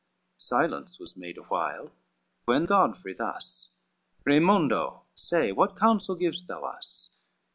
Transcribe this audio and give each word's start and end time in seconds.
Silence 0.39 0.97
was 0.99 1.15
made 1.15 1.37
awhile, 1.37 1.91
when 2.45 2.65
Godfrey 2.65 3.13
thus,— 3.13 3.69
"Raymondo, 4.25 5.03
say, 5.13 5.51
what 5.51 5.77
counsel 5.77 6.15
givest 6.15 6.47
thou 6.47 6.63
us?" 6.63 7.11